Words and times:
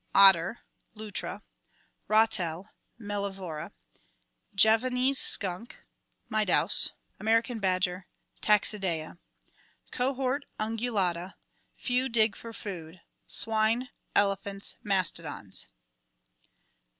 Otter 0.15 0.57
(Infra). 0.97 1.43
Ratel 2.09 2.69
(Mdliwra). 2.99 3.71
Javanese 4.55 5.19
skunk 5.19 5.77
(Mydaus). 6.27 6.89
American 7.19 7.59
badger 7.59 8.07
(Taxidea). 8.41 9.19
Cohort 9.91 10.45
Ungulata. 10.59 11.35
Few 11.75 12.09
dig 12.09 12.35
for 12.35 12.51
food: 12.51 13.01
swine, 13.27 13.89
elephants, 14.15 14.75
mastodons. 14.81 15.67